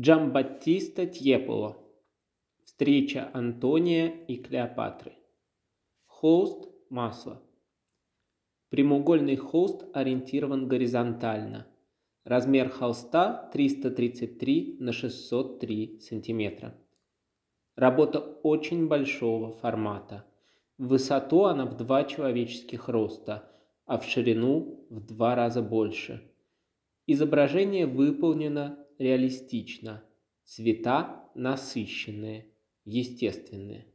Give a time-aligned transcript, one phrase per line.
[0.00, 1.76] Джамбаттиста Тьеполо.
[2.64, 5.12] Встреча Антония и Клеопатры.
[6.06, 7.42] Холст– масло.
[8.70, 11.66] Прямоугольный холст ориентирован горизонтально.
[12.24, 16.74] Размер холста 333 на 603 сантиметра.
[17.76, 20.24] Работа очень большого формата.
[20.78, 23.52] В высоту она в два человеческих роста,
[23.84, 26.22] а в ширину в два раза больше.
[27.06, 30.04] Изображение выполнено реалистично,
[30.44, 32.46] цвета насыщенные,
[32.84, 33.86] естественные.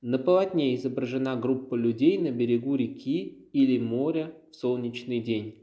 [0.00, 5.58] На полотне изображена группа людей на берегу реки или моря в солнечный день.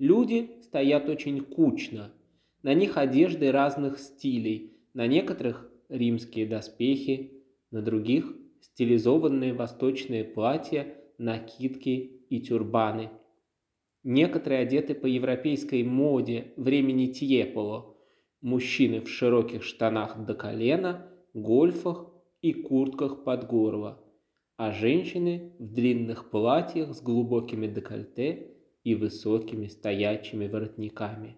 [0.00, 2.12] Люди стоят очень кучно,
[2.64, 12.24] на них одежды разных стилей, на некоторых римские доспехи, на других стилизованные восточные платья, накидки
[12.30, 13.10] и тюрбаны.
[14.08, 17.96] Некоторые одеты по европейской моде времени Тьеполо.
[18.40, 22.06] Мужчины в широких штанах до колена, гольфах
[22.40, 24.00] и куртках под горло,
[24.56, 28.54] а женщины в длинных платьях с глубокими декольте
[28.84, 31.36] и высокими стоячими воротниками.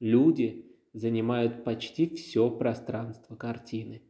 [0.00, 4.02] Люди занимают почти все пространство картины.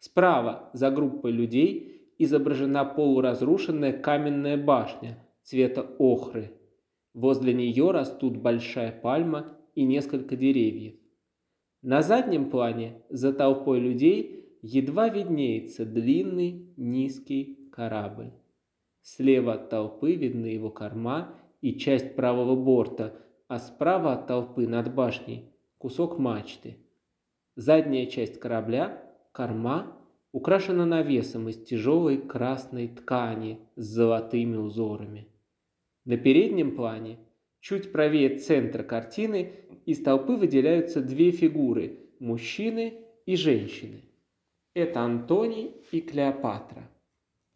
[0.00, 6.56] Справа за группой людей изображена полуразрушенная каменная башня цвета охры.
[7.14, 10.94] Возле нее растут большая пальма и несколько деревьев.
[11.82, 18.32] На заднем плане, за толпой людей, едва виднеется длинный низкий корабль.
[19.02, 23.14] Слева от толпы видны его корма и часть правого борта,
[23.48, 26.76] а справа от толпы над башней кусок мачты.
[27.56, 29.96] Задняя часть корабля, корма,
[30.32, 35.29] украшена навесом из тяжелой красной ткани с золотыми узорами.
[36.10, 37.18] На переднем плане,
[37.60, 39.52] чуть правее центра картины,
[39.86, 42.94] из толпы выделяются две фигуры– мужчины
[43.26, 44.02] и женщины.
[44.74, 46.90] Это Антоний и Клеопатра.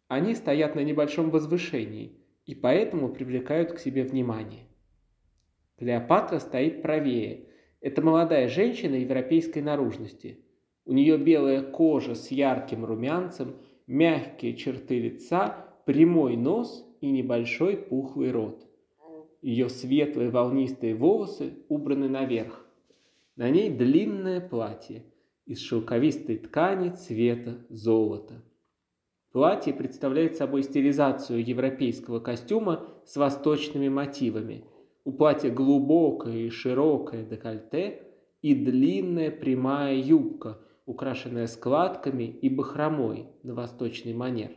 [0.07, 2.13] Они стоят на небольшом возвышении
[2.45, 4.63] и поэтому привлекают к себе внимание.
[5.77, 7.49] Клеопатра стоит правее–
[7.81, 10.39] это молодая женщина европейской наружности.
[10.85, 18.31] У нее белая кожа с ярким румянцем, мягкие черты лица, прямой нос и небольшой пухлый
[18.31, 18.67] рот.
[19.41, 22.65] Ее светлые волнистые волосы убраны наверх.
[23.35, 25.03] На ней длинное платье
[25.45, 28.43] из шелковистой ткани цвета золота.
[29.31, 34.63] Платье представляет собой стилизацию европейского костюма с восточными мотивами–
[35.05, 38.01] у платья глубокое и широкое декольте
[38.41, 44.49] и длинная прямая юбка, украшенная складками и бахромой на восточный манер.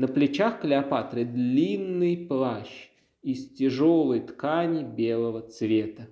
[0.00, 2.88] На плечах Клеопатры длинный плащ
[3.20, 6.08] из тяжелой ткани белого цвета.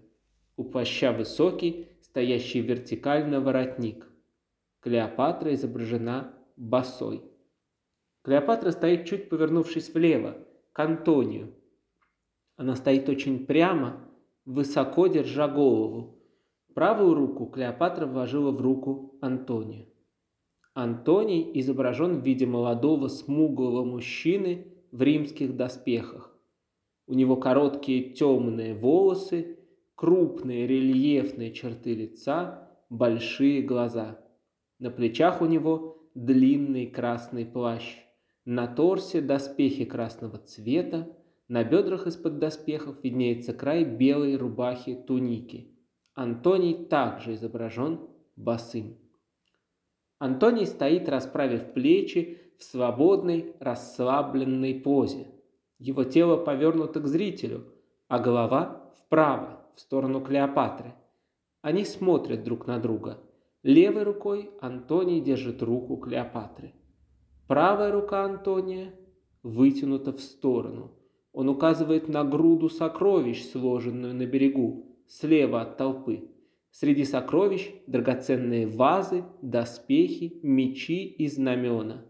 [0.58, 4.06] У плаща высокий, стоящий вертикально воротник.
[4.80, 7.22] Клеопатра изображена босой.
[8.20, 10.36] Клеопатра стоит чуть повернувшись влево,
[10.74, 11.54] к Антонию,
[12.56, 14.06] она стоит очень прямо,
[14.44, 16.18] высоко держа голову.
[16.74, 19.86] Правую руку Клеопатра вложила в руку Антония.
[20.80, 26.32] Антоний изображен в виде молодого смуглого мужчины в римских доспехах.
[27.08, 29.58] У него короткие темные волосы,
[29.96, 34.20] крупные рельефные черты лица, большие глаза.
[34.78, 37.96] На плечах у него длинный красный плащ.
[38.44, 41.08] На торсе доспехи красного цвета,
[41.48, 45.76] на бедрах из-под доспехов виднеется край белой рубахи туники.
[46.14, 47.98] Антоний также изображен
[48.36, 48.96] босым.
[50.18, 55.28] Антоний стоит, расправив плечи, в свободной, расслабленной позе.
[55.78, 57.66] Его тело повернуто к зрителю,
[58.08, 60.94] а голова вправо, в сторону Клеопатры.
[61.62, 63.18] Они смотрят друг на друга.
[63.62, 66.74] Левой рукой Антоний держит руку Клеопатры.
[67.46, 68.92] Правая рука Антония
[69.42, 70.92] вытянута в сторону–
[71.38, 76.28] он указывает на груду сокровищ, сложенную на берегу, слева от толпы.
[76.70, 82.04] Среди сокровищ драгоценные вазы, доспехи, мечи и знамена.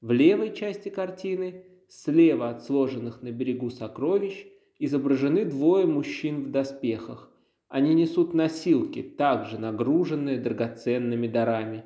[0.00, 4.46] В левой части картины, слева от сложенных на берегу сокровищ,
[4.78, 7.30] изображены двое мужчин в доспехах.
[7.68, 11.84] Они несут носилки, также нагруженные драгоценными дарами.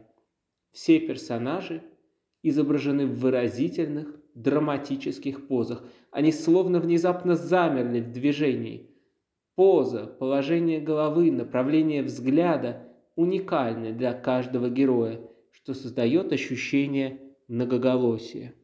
[0.73, 1.83] Все персонажи
[2.43, 5.83] изображены в выразительных, драматических позах.
[6.11, 8.91] Они словно внезапно замерли в движении.
[9.59, 12.85] Поза, положение головы, направление взгляда
[13.17, 15.21] уникальны для каждого героя,
[15.51, 17.19] что создает ощущение
[17.49, 18.55] многоголосия.